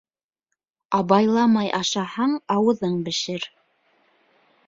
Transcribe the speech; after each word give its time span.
Абайламай 0.99 1.69
ашаһаң, 1.81 2.33
ауыҙың 2.57 2.97
бешер. 3.09 3.47